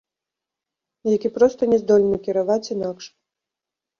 Які 1.15 1.29
проста 1.35 1.61
не 1.73 1.77
здольны 1.83 2.17
кіраваць 2.27 2.71
інакш. 2.77 3.05